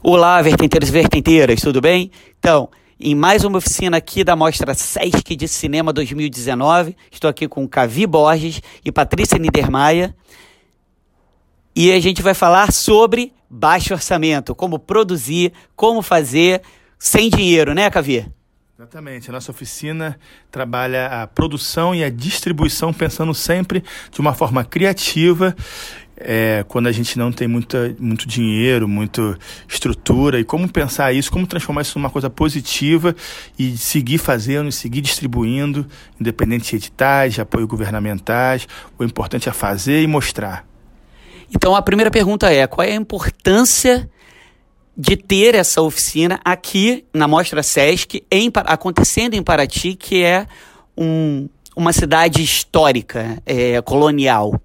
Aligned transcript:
Olá, 0.00 0.40
vertenteiros 0.40 0.90
e 0.90 0.92
vertenteiras, 0.92 1.60
tudo 1.60 1.80
bem? 1.80 2.12
Então, 2.38 2.70
em 3.00 3.16
mais 3.16 3.42
uma 3.42 3.58
oficina 3.58 3.96
aqui 3.96 4.22
da 4.22 4.36
Mostra 4.36 4.72
Sesc 4.72 5.34
de 5.34 5.48
Cinema 5.48 5.92
2019, 5.92 6.96
estou 7.10 7.28
aqui 7.28 7.48
com 7.48 7.66
Cavi 7.66 8.06
Borges 8.06 8.62
e 8.84 8.92
Patrícia 8.92 9.36
Niedermayer. 9.40 10.14
E 11.74 11.90
a 11.90 11.98
gente 11.98 12.22
vai 12.22 12.32
falar 12.32 12.72
sobre 12.72 13.32
baixo 13.50 13.92
orçamento, 13.92 14.54
como 14.54 14.78
produzir, 14.78 15.52
como 15.74 16.00
fazer 16.00 16.62
sem 16.96 17.28
dinheiro, 17.28 17.74
né, 17.74 17.90
Cavi? 17.90 18.24
Exatamente. 18.78 19.28
A 19.28 19.32
nossa 19.32 19.50
oficina 19.50 20.16
trabalha 20.52 21.08
a 21.08 21.26
produção 21.26 21.92
e 21.92 22.04
a 22.04 22.08
distribuição 22.08 22.92
pensando 22.92 23.34
sempre 23.34 23.82
de 24.12 24.20
uma 24.20 24.32
forma 24.32 24.64
criativa 24.64 25.56
é, 26.20 26.64
quando 26.68 26.86
a 26.86 26.92
gente 26.92 27.18
não 27.18 27.30
tem 27.30 27.46
muita, 27.46 27.94
muito 27.98 28.26
dinheiro, 28.26 28.88
muita 28.88 29.38
estrutura, 29.68 30.40
e 30.40 30.44
como 30.44 30.68
pensar 30.68 31.12
isso, 31.12 31.30
como 31.30 31.46
transformar 31.46 31.82
isso 31.82 31.98
numa 31.98 32.10
coisa 32.10 32.28
positiva 32.28 33.14
e 33.58 33.76
seguir 33.76 34.18
fazendo, 34.18 34.70
seguir 34.72 35.00
distribuindo, 35.00 35.86
independente 36.20 36.70
de 36.70 36.76
editais, 36.76 37.34
de 37.34 37.40
apoio 37.40 37.66
governamentais. 37.66 38.66
O 38.98 39.04
importante 39.04 39.48
é 39.48 39.52
fazer 39.52 40.02
e 40.02 40.06
mostrar. 40.06 40.66
Então 41.54 41.74
a 41.74 41.82
primeira 41.82 42.10
pergunta 42.10 42.52
é: 42.52 42.66
qual 42.66 42.86
é 42.86 42.92
a 42.92 42.96
importância 42.96 44.08
de 44.96 45.16
ter 45.16 45.54
essa 45.54 45.80
oficina 45.80 46.40
aqui 46.44 47.04
na 47.14 47.28
Mostra 47.28 47.62
Sesc, 47.62 48.24
em, 48.28 48.50
acontecendo 48.54 49.34
em 49.34 49.42
Paraty, 49.44 49.94
que 49.94 50.24
é 50.24 50.44
um, 50.96 51.48
uma 51.76 51.92
cidade 51.92 52.42
histórica, 52.42 53.40
é, 53.46 53.80
colonial. 53.80 54.60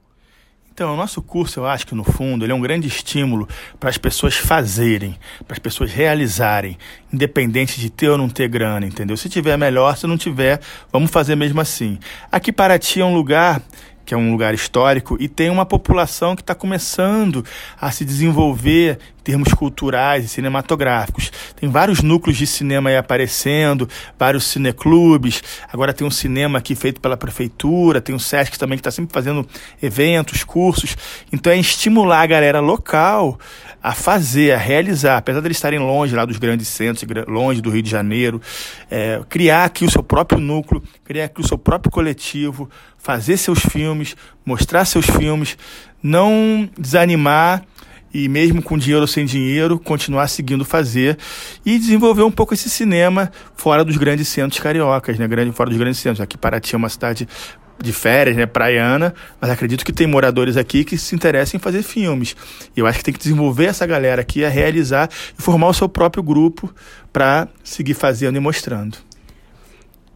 Então, 0.74 0.92
o 0.92 0.98
nosso 0.98 1.22
curso, 1.22 1.60
eu 1.60 1.68
acho 1.68 1.86
que 1.86 1.94
no 1.94 2.04
fundo, 2.04 2.44
ele 2.44 2.52
é 2.52 2.56
um 2.56 2.60
grande 2.60 2.88
estímulo 2.88 3.48
para 3.80 3.92
as 3.92 3.98
pessoas 4.00 4.36
fazerem, 4.36 5.16
para 5.46 5.54
as 5.54 5.60
pessoas 5.60 5.92
realizarem, 5.94 6.80
independente 7.14 7.80
de 7.80 7.92
ter 7.92 8.10
ou 8.10 8.18
não 8.18 8.28
ter 8.28 8.48
grana, 8.48 8.84
entendeu? 8.84 9.16
Se 9.16 9.30
tiver 9.30 9.56
melhor, 9.56 9.96
se 9.96 10.08
não 10.08 10.18
tiver, 10.18 10.60
vamos 10.92 11.12
fazer 11.12 11.36
mesmo 11.36 11.62
assim. 11.62 12.00
Aqui 12.32 12.52
Paraty 12.52 13.02
é 13.02 13.06
um 13.06 13.14
lugar 13.14 13.62
que 14.06 14.14
é 14.14 14.18
um 14.18 14.32
lugar 14.32 14.54
histórico, 14.54 15.18
e 15.20 15.28
tem 15.28 15.50
uma 15.50 15.66
população 15.66 16.36
que 16.36 16.42
está 16.42 16.54
começando 16.54 17.44
a 17.80 17.92
se 17.92 18.04
desenvolver 18.04 19.00
em 19.20 19.24
termos 19.24 19.54
culturais 19.54 20.26
e 20.26 20.28
cinematográficos. 20.28 21.32
Tem 21.56 21.70
vários 21.70 22.02
núcleos 22.02 22.38
de 22.38 22.46
cinema 22.46 22.90
aí 22.90 22.98
aparecendo, 22.98 23.88
vários 24.20 24.46
cineclubes. 24.46 25.42
Agora 25.72 25.94
tem 25.94 26.06
um 26.06 26.12
cinema 26.12 26.58
aqui 26.60 26.76
feito 26.76 27.00
pela 27.00 27.16
prefeitura, 27.16 28.02
tem 28.02 28.14
o 28.14 28.20
Sesc 28.20 28.60
também 28.60 28.78
que 28.78 28.82
está 28.82 28.92
sempre 28.92 29.14
fazendo 29.14 29.48
eventos, 29.82 30.44
cursos. 30.44 30.98
Então 31.32 31.54
é 31.54 31.58
estimular 31.58 32.22
a 32.22 32.26
galera 32.26 32.60
local 32.60 33.40
a 33.84 33.94
fazer, 33.94 34.54
a 34.54 34.58
realizar, 34.58 35.18
apesar 35.18 35.42
de 35.42 35.48
eles 35.48 35.58
estarem 35.58 35.78
longe 35.78 36.16
lá 36.16 36.24
dos 36.24 36.38
grandes 36.38 36.70
centros, 36.70 37.06
longe 37.28 37.62
do 37.62 37.70
Rio 37.70 37.82
de 37.82 37.90
Janeiro, 37.90 38.42
é, 38.90 39.22
criar 39.28 39.66
aqui 39.66 39.84
o 39.84 39.92
seu 39.92 40.02
próprio 40.02 40.40
núcleo, 40.40 40.82
criar 41.04 41.26
aqui 41.26 41.42
o 41.42 41.48
seu 41.48 41.58
próprio 41.58 41.92
coletivo, 41.92 42.70
fazer 42.98 43.36
seus 43.36 43.60
filmes, 43.60 44.16
mostrar 44.46 44.86
seus 44.86 45.06
filmes, 45.06 45.58
não 46.02 46.70
desanimar 46.80 47.66
e 48.14 48.30
mesmo 48.30 48.62
com 48.62 48.78
dinheiro 48.78 49.02
ou 49.02 49.08
sem 49.08 49.26
dinheiro, 49.26 49.78
continuar 49.78 50.28
seguindo 50.28 50.64
fazer 50.64 51.18
e 51.66 51.78
desenvolver 51.78 52.22
um 52.24 52.32
pouco 52.32 52.54
esse 52.54 52.70
cinema 52.70 53.32
fora 53.56 53.84
dos 53.84 53.98
grandes 53.98 54.28
centros 54.28 54.62
cariocas, 54.62 55.18
né? 55.18 55.28
Grande, 55.28 55.52
fora 55.52 55.70
dos 55.70 55.80
grandes 55.80 56.00
centros. 56.00 56.22
Aqui 56.22 56.38
Paraty 56.38 56.76
é 56.76 56.78
uma 56.78 56.90
cidade 56.90 57.28
de 57.84 57.92
férias, 57.92 58.36
né, 58.36 58.46
praiana, 58.46 59.14
mas 59.40 59.52
acredito 59.52 59.84
que 59.84 59.92
tem 59.92 60.08
moradores 60.08 60.56
aqui 60.56 60.84
que 60.84 60.98
se 60.98 61.14
interessam 61.14 61.58
em 61.58 61.62
fazer 61.62 61.84
filmes. 61.84 62.36
E 62.76 62.80
eu 62.80 62.88
acho 62.88 63.00
que 63.00 63.04
tem 63.04 63.14
que 63.14 63.20
desenvolver 63.20 63.66
essa 63.66 63.86
galera 63.86 64.22
aqui 64.22 64.44
a 64.46 64.50
realizar 64.50 65.10
e 65.38 65.42
formar 65.42 65.68
o 65.68 65.74
seu 65.74 65.90
próprio 65.90 66.24
grupo 66.24 66.74
para 67.12 67.48
seguir 67.64 67.94
fazendo 67.94 68.38
e 68.38 68.40
mostrando. 68.40 68.98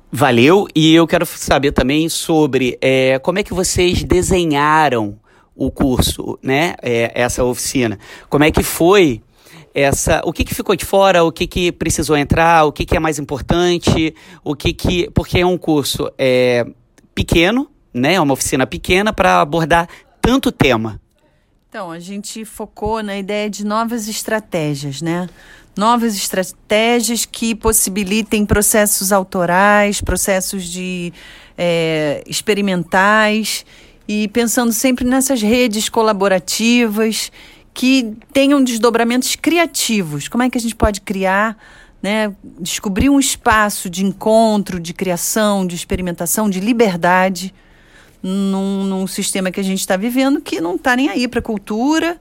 Valeu, 0.10 0.68
e 0.74 0.96
eu 0.96 1.06
quero 1.06 1.26
saber 1.26 1.74
também 1.74 2.08
sobre 2.08 2.78
é, 2.82 3.20
como 3.20 3.40
é 3.40 3.44
que 3.44 3.54
vocês 3.54 4.04
desenharam 4.04 5.20
o 5.54 5.70
curso, 5.70 6.40
né? 6.42 6.76
É, 6.82 7.12
essa 7.14 7.44
oficina. 7.44 8.00
Como 8.30 8.46
é 8.46 8.52
que 8.52 8.64
foi 8.64 9.22
essa, 9.74 10.22
o 10.24 10.32
que, 10.32 10.44
que 10.44 10.56
ficou 10.56 10.76
de 10.76 10.86
fora, 10.86 11.24
o 11.24 11.32
que, 11.32 11.46
que 11.46 11.72
precisou 11.72 12.16
entrar, 12.16 12.64
o 12.64 12.72
que, 12.72 12.86
que 12.86 12.96
é 12.96 13.00
mais 13.00 13.20
importante, 13.20 14.16
o 14.44 14.56
que 14.56 14.74
que, 14.74 15.10
porque 15.12 15.40
é 15.40 15.46
um 15.46 15.58
curso 15.58 16.12
é, 16.18 16.66
pequeno, 17.18 17.68
né? 17.92 18.14
É 18.14 18.22
uma 18.22 18.34
oficina 18.34 18.68
pequena 18.68 19.12
para 19.12 19.42
abordar 19.42 19.90
tanto 20.22 20.52
tema. 20.52 21.02
Então, 21.68 21.90
a 21.90 22.00
gente 22.00 22.46
focou 22.46 23.02
na 23.02 23.18
ideia 23.18 23.50
de 23.50 23.66
novas 23.66 24.08
estratégias, 24.08 25.02
né? 25.02 25.28
novas 25.76 26.16
estratégias 26.16 27.26
que 27.26 27.54
possibilitem 27.54 28.46
processos 28.46 29.12
autorais, 29.12 30.02
processos 30.02 30.66
de 30.66 31.14
é, 31.58 32.24
experimentais 32.26 33.64
e 34.08 34.28
pensando 34.30 34.74
sempre 34.74 35.06
nessas 35.06 35.42
redes 35.42 35.88
colaborativas 35.88 37.32
que 37.74 38.16
tenham 38.34 38.64
desdobramentos 38.64 39.36
criativos. 39.36 40.28
Como 40.28 40.42
é 40.42 40.50
que 40.50 40.58
a 40.58 40.62
gente 40.62 40.76
pode 40.76 41.02
criar, 41.02 41.56
né, 42.02 42.34
descobrir 42.60 43.10
um 43.10 43.20
espaço 43.20 43.90
de 43.90 44.06
encontro, 44.06 44.80
de 44.80 44.94
criação, 44.94 45.66
de 45.66 45.76
experimentação, 45.76 46.50
de 46.50 46.60
liberdade 46.60 47.54
num, 48.22 48.84
num 48.84 49.08
sistema 49.08 49.52
que 49.52 49.60
a 49.60 49.64
gente 49.64 49.80
está 49.80 49.98
vivendo 49.98 50.42
que 50.42 50.60
não 50.62 50.76
está 50.76 50.96
nem 50.96 51.10
aí 51.10 51.28
para 51.28 51.42
cultura 51.42 52.20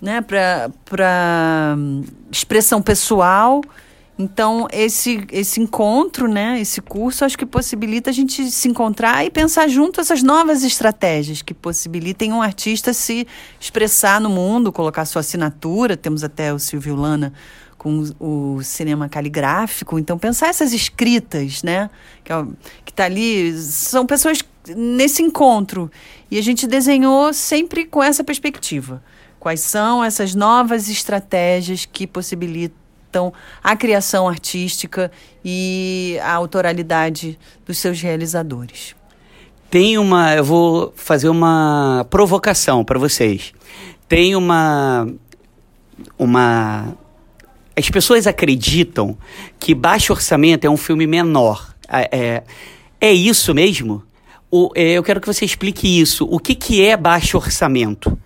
né, 0.00 0.20
para 0.20 1.76
expressão 2.30 2.80
pessoal. 2.80 3.60
Então, 4.18 4.66
esse, 4.72 5.24
esse 5.30 5.60
encontro, 5.60 6.26
né, 6.26 6.60
esse 6.60 6.80
curso, 6.80 7.24
acho 7.24 7.38
que 7.38 7.46
possibilita 7.46 8.10
a 8.10 8.12
gente 8.12 8.50
se 8.50 8.68
encontrar 8.68 9.24
e 9.24 9.30
pensar 9.30 9.68
junto 9.68 10.00
essas 10.00 10.24
novas 10.24 10.64
estratégias 10.64 11.40
que 11.40 11.54
possibilitem 11.54 12.32
um 12.32 12.42
artista 12.42 12.92
se 12.92 13.28
expressar 13.60 14.20
no 14.20 14.28
mundo, 14.28 14.72
colocar 14.72 15.04
sua 15.04 15.20
assinatura. 15.20 15.96
Temos 15.96 16.24
até 16.24 16.52
o 16.52 16.58
Silvio 16.58 16.96
Lana 16.96 17.32
com 17.78 18.02
o 18.18 18.60
cinema 18.62 19.08
caligráfico. 19.08 19.98
Então, 19.98 20.18
pensar 20.18 20.48
essas 20.48 20.72
escritas, 20.72 21.62
né, 21.62 21.88
que 22.24 22.32
é 22.32 22.44
está 22.98 23.04
ali, 23.04 23.56
são 23.56 24.04
pessoas 24.04 24.40
nesse 24.76 25.22
encontro. 25.22 25.90
E 26.28 26.36
a 26.36 26.42
gente 26.42 26.66
desenhou 26.66 27.32
sempre 27.32 27.86
com 27.86 28.02
essa 28.02 28.24
perspectiva. 28.24 29.00
Quais 29.38 29.60
são 29.60 30.02
essas 30.02 30.34
novas 30.34 30.88
estratégias 30.88 31.86
que 31.86 32.06
possibilitam 32.06 33.32
a 33.62 33.76
criação 33.76 34.28
artística 34.28 35.12
e 35.44 36.18
a 36.22 36.32
autoralidade 36.34 37.38
dos 37.64 37.78
seus 37.78 38.00
realizadores? 38.00 38.96
Tem 39.70 39.96
uma. 39.96 40.34
Eu 40.34 40.42
vou 40.42 40.92
fazer 40.96 41.28
uma 41.28 42.04
provocação 42.10 42.84
para 42.84 42.98
vocês. 42.98 43.52
Tem 44.08 44.34
uma. 44.34 45.06
Uma. 46.18 46.96
As 47.78 47.88
pessoas 47.88 48.26
acreditam 48.26 49.16
que 49.60 49.72
Baixo 49.72 50.12
Orçamento 50.12 50.64
é 50.64 50.70
um 50.70 50.76
filme 50.76 51.06
menor. 51.06 51.72
É, 51.88 52.18
é, 52.18 52.42
é 53.00 53.12
isso 53.12 53.54
mesmo? 53.54 54.02
O, 54.50 54.72
é, 54.74 54.94
eu 54.94 55.02
quero 55.04 55.20
que 55.20 55.26
você 55.28 55.44
explique 55.44 56.00
isso. 56.00 56.26
O 56.28 56.40
que, 56.40 56.56
que 56.56 56.84
é 56.84 56.96
baixo 56.96 57.36
orçamento? 57.36 58.18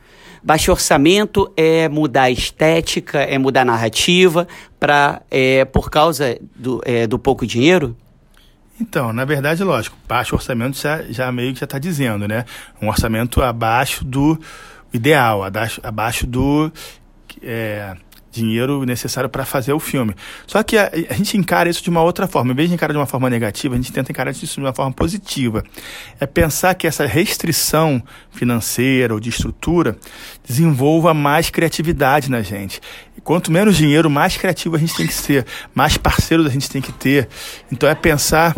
Baixo 0.43 0.71
orçamento 0.71 1.53
é 1.55 1.87
mudar 1.89 2.23
a 2.23 2.31
estética, 2.31 3.19
é 3.19 3.37
mudar 3.37 3.63
a 3.63 3.65
narrativa, 3.67 4.49
pra, 4.81 5.21
é, 5.31 5.65
por 5.67 5.91
causa 5.91 6.39
do, 6.57 6.81
é, 6.85 7.07
do 7.07 7.19
pouco 7.19 7.47
dinheiro? 7.47 7.95
Então, 8.81 9.13
na 9.13 9.25
verdade, 9.25 9.63
lógico, 9.63 9.97
baixo 10.09 10.35
orçamento 10.35 10.79
já, 10.79 11.03
já 11.11 11.31
meio 11.31 11.53
que 11.53 11.61
já 11.61 11.65
está 11.65 11.79
dizendo, 11.79 12.27
né? 12.27 12.47
Um 12.81 12.89
orçamento 12.89 13.43
abaixo 13.43 14.03
do 14.05 14.41
ideal, 14.95 15.45
abaixo, 15.45 15.81
abaixo 15.85 16.27
do. 16.27 16.73
É, 17.43 17.95
dinheiro 18.33 18.85
necessário 18.85 19.29
para 19.29 19.45
fazer 19.45 19.73
o 19.73 19.79
filme. 19.79 20.15
Só 20.47 20.63
que 20.63 20.79
a, 20.79 20.91
a, 21.11 21.15
gente 21.15 21.37
encara 21.37 21.69
isso 21.69 21.83
de 21.83 21.91
uma 21.91 22.03
outra 22.03 22.27
forma. 22.27 22.53
Em 22.53 22.55
vez 22.55 22.69
de 22.69 22.75
encarar 22.75 22.93
de 22.93 22.99
uma 22.99 23.07
forma 23.07 23.29
negativa, 23.29 23.75
a 23.75 23.77
gente 23.77 23.93
tenta 23.93 24.11
encarar 24.11 24.31
isso 24.31 24.47
de 24.47 24.61
uma 24.61 24.73
forma 24.73 24.93
positiva. 24.93 25.63
É 26.19 26.27
pensar 26.27 26.75
que 26.75 26.87
essa 26.87 27.07
restrição 27.07 28.03
financeira 28.31 29.13
ou 29.13 29.21
de 29.21 29.29
estrutura 29.29 29.97
desenvolva 30.47 31.13
mais 31.13 31.51
criatividade 31.51 32.31
na 32.31 32.41
gente. 32.41 32.81
E 33.17 33.21
quanto 33.21 33.53
menos 33.53 33.77
dinheiro, 33.77 34.09
mais 34.09 34.37
criativo 34.37 34.75
a 34.75 34.79
gente 34.79 34.97
tem 34.97 35.07
que 35.07 35.15
ser, 35.15 35.47
mais 35.75 35.97
parceiros 35.99 36.47
a 36.47 36.51
gente 36.51 36.71
tem 36.71 36.81
que 36.81 36.93
ter. 36.93 37.29
Então 37.71 37.89
é 37.89 37.95
pensar 37.95 38.57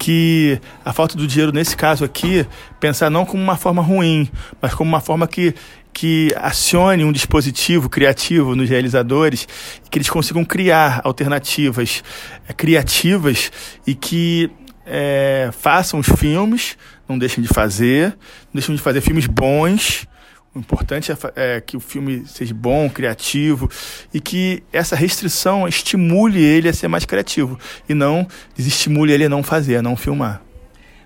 que 0.00 0.58
a 0.82 0.94
falta 0.94 1.14
do 1.14 1.26
dinheiro 1.26 1.52
nesse 1.52 1.76
caso 1.76 2.06
aqui, 2.06 2.46
pensar 2.80 3.10
não 3.10 3.26
como 3.26 3.42
uma 3.42 3.58
forma 3.58 3.82
ruim, 3.82 4.30
mas 4.60 4.72
como 4.72 4.88
uma 4.88 5.00
forma 5.00 5.28
que 5.28 5.54
que 5.92 6.32
acione 6.36 7.04
um 7.04 7.12
dispositivo 7.12 7.88
criativo 7.88 8.54
nos 8.54 8.68
realizadores, 8.68 9.46
que 9.90 9.98
eles 9.98 10.08
consigam 10.08 10.44
criar 10.44 11.00
alternativas 11.04 12.02
é, 12.48 12.52
criativas 12.52 13.50
e 13.86 13.94
que 13.94 14.50
é, 14.86 15.50
façam 15.52 16.00
os 16.00 16.08
filmes, 16.08 16.76
não 17.08 17.18
deixem 17.18 17.42
de 17.42 17.48
fazer, 17.48 18.10
não 18.46 18.54
deixem 18.54 18.74
de 18.74 18.80
fazer 18.80 19.00
filmes 19.00 19.26
bons, 19.26 20.06
O 20.52 20.58
importante 20.58 21.12
é, 21.12 21.16
é, 21.36 21.60
que 21.60 21.76
o 21.76 21.80
filme 21.80 22.24
seja 22.26 22.52
bom, 22.52 22.90
criativo 22.90 23.70
e 24.12 24.20
que 24.20 24.64
essa 24.72 24.96
restrição 24.96 25.68
estimule 25.68 26.42
ele 26.42 26.68
a 26.68 26.72
ser 26.72 26.88
mais 26.88 27.04
criativo 27.04 27.56
e 27.88 27.94
não 27.94 28.26
desestimule 28.56 29.12
ele 29.12 29.26
a 29.26 29.28
não 29.28 29.44
fazer, 29.44 29.76
a 29.76 29.82
não 29.82 29.96
filmar. 29.96 30.42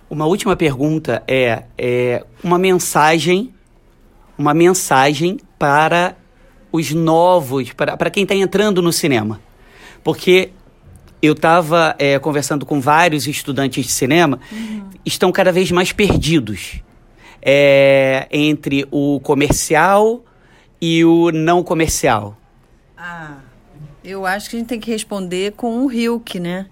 Uma 0.08 0.24
última 0.24 0.56
pergunta 0.56 1.22
é, 1.28 1.64
é 1.76 2.24
uma 2.42 2.58
mensagem, 2.58 3.52
uma 4.36 4.54
mensagem 4.54 5.38
para 5.58 6.16
os 6.72 6.92
novos, 6.92 7.72
para, 7.72 7.96
para 7.96 8.10
quem 8.10 8.24
está 8.24 8.34
entrando 8.34 8.82
no 8.82 8.92
cinema. 8.92 9.40
Porque 10.02 10.50
eu 11.22 11.32
estava 11.32 11.94
é, 11.98 12.18
conversando 12.18 12.66
com 12.66 12.80
vários 12.80 13.26
estudantes 13.26 13.86
de 13.86 13.92
cinema, 13.92 14.38
uhum. 14.52 14.90
estão 15.04 15.32
cada 15.32 15.50
vez 15.50 15.70
mais 15.70 15.92
perdidos 15.92 16.80
é, 17.40 18.26
entre 18.30 18.86
o 18.90 19.20
comercial 19.20 20.24
e 20.80 21.04
o 21.04 21.30
não 21.30 21.62
comercial? 21.62 22.36
Ah, 22.96 23.38
eu 24.02 24.26
acho 24.26 24.50
que 24.50 24.56
a 24.56 24.58
gente 24.58 24.68
tem 24.68 24.80
que 24.80 24.90
responder 24.90 25.52
com 25.52 25.84
o 25.84 25.92
Hilke, 25.92 26.40
né? 26.40 26.66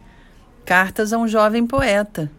Cartas 0.64 1.12
a 1.12 1.19
um 1.19 1.29
jovem 1.29 1.67
poeta. 1.67 2.31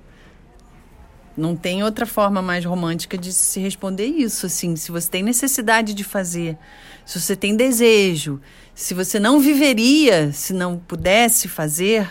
Não 1.36 1.56
tem 1.56 1.84
outra 1.84 2.06
forma 2.06 2.42
mais 2.42 2.64
romântica 2.64 3.18
de 3.18 3.34
se 3.34 3.60
responder 3.60 4.06
isso, 4.06 4.46
assim. 4.46 4.76
Se 4.76 4.92
você 4.92 5.10
tem 5.10 5.24
necessidade 5.24 5.94
de 5.94 6.04
fazer, 6.04 6.58
se 7.06 7.20
você 7.20 7.36
tem 7.36 7.56
desejo, 7.56 8.40
se 8.76 8.94
você 8.94 9.20
não 9.20 9.40
viveria 9.40 10.32
se 10.32 10.54
não 10.54 10.78
pudesse 10.78 11.48
fazer, 11.48 12.08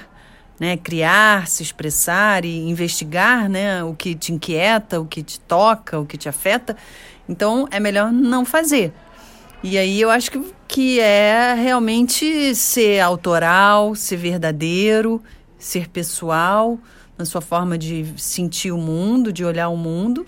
né, 0.58 0.76
criar, 0.76 1.46
se 1.48 1.62
expressar 1.62 2.44
e 2.44 2.69
investigar 2.69 3.48
né, 3.48 3.82
o 3.82 3.94
que 3.94 4.14
te 4.14 4.32
inquieta, 4.32 5.00
o 5.00 5.06
que 5.06 5.22
te 5.22 5.40
toca, 5.40 5.98
o 5.98 6.06
que 6.06 6.16
te 6.16 6.28
afeta, 6.28 6.76
então 7.28 7.66
é 7.70 7.80
melhor 7.80 8.12
não 8.12 8.44
fazer. 8.44 8.92
E 9.62 9.78
aí 9.78 10.00
eu 10.00 10.10
acho 10.10 10.30
que, 10.30 10.44
que 10.66 11.00
é 11.00 11.54
realmente 11.54 12.54
ser 12.56 13.00
autoral, 13.00 13.94
ser 13.94 14.16
verdadeiro, 14.16 15.22
ser 15.58 15.88
pessoal 15.88 16.78
na 17.17 17.25
sua 17.25 17.41
forma 17.41 17.76
de 17.76 18.14
sentir 18.17 18.73
o 18.73 18.79
mundo, 18.79 19.32
de 19.32 19.44
olhar 19.44 19.69
o 19.69 19.76
mundo 19.76 20.26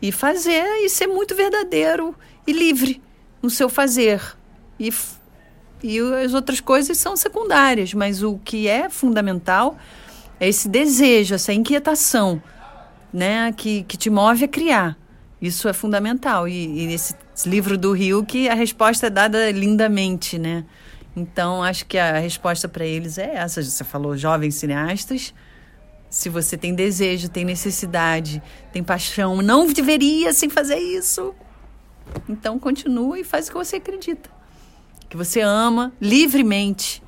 e 0.00 0.12
fazer 0.12 0.64
e 0.84 0.88
ser 0.88 1.06
muito 1.06 1.34
verdadeiro 1.34 2.14
e 2.46 2.52
livre 2.52 3.00
no 3.42 3.50
seu 3.50 3.68
fazer. 3.68 4.20
E 4.78 4.90
e 5.86 6.00
as 6.00 6.32
outras 6.32 6.60
coisas 6.62 6.96
são 6.96 7.14
secundárias, 7.14 7.92
mas 7.92 8.22
o 8.22 8.38
que 8.38 8.66
é 8.66 8.88
fundamental 8.88 9.76
é 10.40 10.48
esse 10.48 10.66
desejo, 10.66 11.34
essa 11.34 11.52
inquietação, 11.52 12.42
né, 13.12 13.52
que, 13.52 13.82
que 13.82 13.94
te 13.98 14.08
move 14.08 14.44
a 14.44 14.48
criar. 14.48 14.96
Isso 15.42 15.68
é 15.68 15.74
fundamental. 15.74 16.48
E, 16.48 16.84
e 16.84 16.86
nesse 16.86 17.14
livro 17.44 17.76
do 17.76 17.92
Rio 17.92 18.24
que 18.24 18.48
a 18.48 18.54
resposta 18.54 19.08
é 19.08 19.10
dada 19.10 19.50
lindamente, 19.50 20.38
né? 20.38 20.64
Então, 21.14 21.62
acho 21.62 21.84
que 21.84 21.98
a 21.98 22.18
resposta 22.18 22.66
para 22.66 22.86
eles 22.86 23.18
é 23.18 23.34
essa. 23.34 23.62
Você 23.62 23.84
falou 23.84 24.16
jovens 24.16 24.54
cineastas. 24.54 25.34
Se 26.14 26.28
você 26.28 26.56
tem 26.56 26.76
desejo, 26.76 27.28
tem 27.28 27.44
necessidade, 27.44 28.40
tem 28.72 28.84
paixão, 28.84 29.42
não 29.42 29.66
deveria 29.66 30.32
sem 30.32 30.48
fazer 30.48 30.78
isso. 30.78 31.34
Então, 32.28 32.56
continua 32.56 33.18
e 33.18 33.24
faz 33.24 33.48
o 33.48 33.50
que 33.50 33.56
você 33.56 33.76
acredita 33.76 34.30
que 35.14 35.16
você 35.16 35.40
ama 35.40 35.92
livremente. 36.00 37.00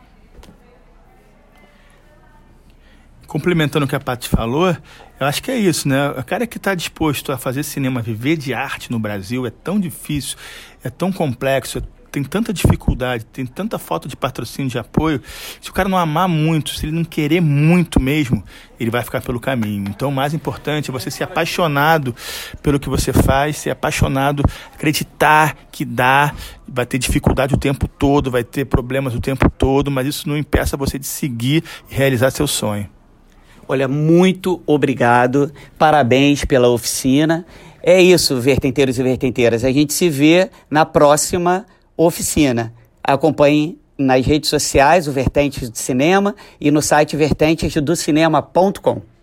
Complementando 3.26 3.84
o 3.84 3.88
que 3.88 3.96
a 3.96 4.00
Paty 4.00 4.28
falou, 4.28 4.76
eu 5.18 5.26
acho 5.26 5.42
que 5.42 5.50
é 5.50 5.56
isso, 5.56 5.88
né? 5.88 6.10
O 6.10 6.24
cara 6.24 6.46
que 6.46 6.56
está 6.56 6.74
disposto 6.74 7.32
a 7.32 7.38
fazer 7.38 7.64
cinema, 7.64 8.00
viver 8.00 8.36
de 8.36 8.54
arte 8.54 8.92
no 8.92 8.98
Brasil 9.00 9.44
é 9.44 9.50
tão 9.50 9.80
difícil, 9.80 10.36
é 10.84 10.90
tão 10.90 11.12
complexo, 11.12 11.78
é 11.78 11.82
tem 12.16 12.24
tanta 12.24 12.50
dificuldade, 12.50 13.26
tem 13.26 13.44
tanta 13.44 13.78
falta 13.78 14.08
de 14.08 14.16
patrocínio, 14.16 14.70
de 14.70 14.78
apoio, 14.78 15.20
se 15.60 15.68
o 15.68 15.72
cara 15.74 15.86
não 15.86 15.98
amar 15.98 16.26
muito, 16.26 16.70
se 16.70 16.86
ele 16.86 16.92
não 16.96 17.04
querer 17.04 17.42
muito 17.42 18.00
mesmo, 18.00 18.42
ele 18.80 18.90
vai 18.90 19.02
ficar 19.02 19.20
pelo 19.20 19.38
caminho. 19.38 19.84
Então, 19.90 20.08
o 20.08 20.12
mais 20.12 20.32
importante 20.32 20.88
é 20.88 20.92
você 20.92 21.10
ser 21.10 21.24
apaixonado 21.24 22.16
pelo 22.62 22.80
que 22.80 22.88
você 22.88 23.12
faz, 23.12 23.58
ser 23.58 23.68
apaixonado, 23.68 24.42
acreditar 24.74 25.54
que 25.70 25.84
dá, 25.84 26.32
vai 26.66 26.86
ter 26.86 26.96
dificuldade 26.96 27.52
o 27.52 27.58
tempo 27.58 27.86
todo, 27.86 28.30
vai 28.30 28.42
ter 28.42 28.64
problemas 28.64 29.14
o 29.14 29.20
tempo 29.20 29.50
todo, 29.50 29.90
mas 29.90 30.06
isso 30.06 30.26
não 30.26 30.38
impeça 30.38 30.74
você 30.74 30.98
de 30.98 31.06
seguir 31.06 31.62
e 31.90 31.94
realizar 31.94 32.30
seu 32.30 32.46
sonho. 32.46 32.88
Olha, 33.68 33.86
muito 33.86 34.62
obrigado, 34.66 35.52
parabéns 35.76 36.46
pela 36.46 36.68
oficina. 36.68 37.44
É 37.82 38.00
isso, 38.00 38.40
vertenteiros 38.40 38.98
e 38.98 39.02
vertenteiras. 39.02 39.64
A 39.64 39.70
gente 39.70 39.92
se 39.92 40.08
vê 40.08 40.48
na 40.70 40.86
próxima 40.86 41.66
oficina. 41.96 42.74
Acompanhe 43.02 43.78
nas 43.96 44.26
redes 44.26 44.50
sociais 44.50 45.08
o 45.08 45.12
Vertentes 45.12 45.70
do 45.70 45.78
Cinema 45.78 46.36
e 46.60 46.70
no 46.70 46.82
site 46.82 47.16
vertentesdocinema.com. 47.16 49.15